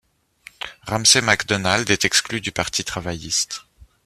Ramsay 0.87 1.21
MacDonald 1.21 1.87
est 1.91 2.05
exclu 2.05 2.41
du 2.41 2.51
Parti 2.51 2.83
travailliste. 2.83 3.65